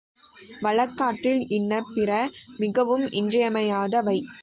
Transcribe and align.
வழக்காற்றில் 0.61 1.43
இன்ன 1.49 1.81
பிற 1.93 2.09
மிகவும் 2.57 3.07
இன்றியமையாதவை. 3.11 4.19